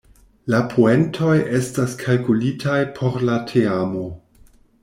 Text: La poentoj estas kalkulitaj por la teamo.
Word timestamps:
La 0.53 0.61
poentoj 0.71 1.35
estas 1.59 1.93
kalkulitaj 2.05 2.81
por 2.97 3.21
la 3.31 3.37
teamo. 3.53 4.09